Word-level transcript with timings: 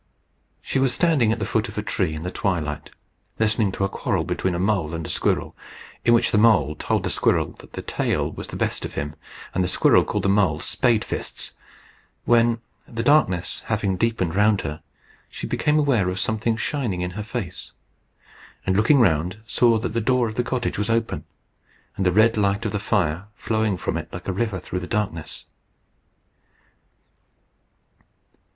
She 0.63 0.79
was 0.79 0.91
standing 0.95 1.31
at 1.31 1.37
the 1.37 1.45
foot 1.45 1.69
of 1.69 1.77
a 1.77 1.83
tree 1.83 2.15
in 2.15 2.23
the 2.23 2.31
twilight, 2.31 2.89
listening 3.37 3.71
to 3.73 3.83
a 3.83 3.87
quarrel 3.87 4.23
between 4.23 4.55
a 4.55 4.59
mole 4.59 4.95
and 4.95 5.05
a 5.05 5.09
squirrel, 5.11 5.55
in 6.03 6.15
which 6.15 6.31
the 6.31 6.39
mole 6.39 6.73
told 6.73 7.03
the 7.03 7.11
squirrel 7.11 7.53
that 7.59 7.73
the 7.73 7.83
tail 7.83 8.31
was 8.31 8.47
the 8.47 8.55
best 8.55 8.83
of 8.83 8.95
him, 8.95 9.13
and 9.53 9.63
the 9.63 9.67
squirrel 9.67 10.03
called 10.03 10.23
the 10.23 10.27
mole 10.27 10.59
Spade 10.59 11.05
fists, 11.05 11.51
when, 12.25 12.61
the 12.87 13.03
darkness 13.03 13.61
having 13.65 13.95
deepened 13.95 14.35
around 14.35 14.61
her, 14.61 14.81
she 15.29 15.45
became 15.45 15.77
aware 15.77 16.09
of 16.09 16.19
something 16.19 16.57
shining 16.57 17.01
in 17.01 17.11
her 17.11 17.21
face, 17.21 17.71
and 18.65 18.75
looking 18.75 18.99
round, 18.99 19.41
saw 19.45 19.77
that 19.77 19.93
the 19.93 20.01
door 20.01 20.27
of 20.27 20.33
the 20.33 20.43
cottage 20.43 20.79
was 20.79 20.89
open, 20.89 21.25
and 21.95 22.07
the 22.07 22.11
red 22.11 22.37
light 22.37 22.65
of 22.65 22.71
the 22.71 22.79
fire 22.79 23.27
flowing 23.35 23.77
from 23.77 23.97
it 23.97 24.11
like 24.11 24.27
a 24.27 24.33
river 24.33 24.59
through 24.59 24.79
the 24.79 24.87
darkness. 24.87 25.45